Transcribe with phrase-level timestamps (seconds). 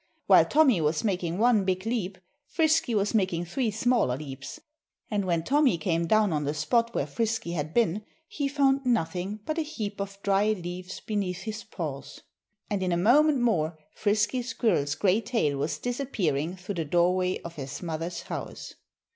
[0.25, 2.17] While Tommy was making one big leap,
[2.47, 4.59] Frisky was making three smaller leaps.
[5.11, 9.41] And when Tommy came down on the spot where Frisky had been he found nothing
[9.45, 12.19] but a heap of dry leaves beneath his paws;
[12.67, 17.53] and in a moment more Frisky Squirrel's gray tail was disappearing through the doorway of
[17.57, 18.73] his mother's house.